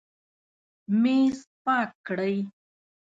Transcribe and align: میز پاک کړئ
میز 1.01 1.37
پاک 1.63 1.89
کړئ 2.07 2.37